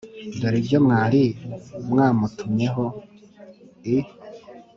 dore 0.39 0.57
ibyo 0.61 0.77
mwari 0.85 1.21
mwamutumyeho: 1.89 2.85
i 3.95 3.97